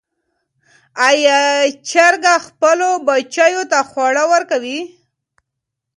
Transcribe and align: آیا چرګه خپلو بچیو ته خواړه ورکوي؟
آیا 1.07 1.39
چرګه 1.89 2.35
خپلو 2.47 2.89
بچیو 3.07 3.63
ته 3.71 3.79
خواړه 3.89 4.23
ورکوي؟ 4.33 4.79